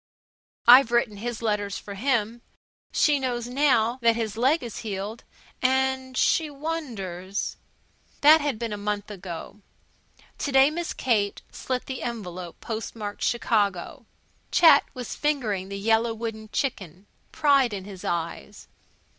[0.65, 2.41] I've written his letters for him.
[2.91, 5.23] She knows now that his leg is healed
[5.61, 7.57] and she wonders"
[8.21, 9.61] That had been a month ago.
[10.39, 14.07] To day Miss Kate slit the envelope postmarked Chicago.
[14.51, 18.67] Chet was fingering the yellow wooden chicken, pride in his eyes.